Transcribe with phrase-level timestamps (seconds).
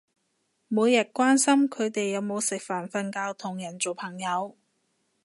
[0.67, 4.57] 每日關心佢哋有冇食飯瞓覺同人做朋友